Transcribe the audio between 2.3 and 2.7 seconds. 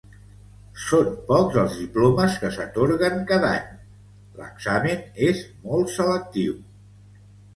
que